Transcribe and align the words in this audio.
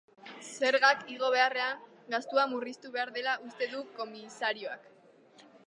Zergak 0.61 1.03
igo 1.15 1.27
beharrean 1.35 1.83
gastua 2.15 2.47
murriztu 2.55 2.93
behar 2.97 3.13
dela 3.19 3.37
uste 3.51 3.69
du 3.75 3.83
komisarioak. 4.01 4.91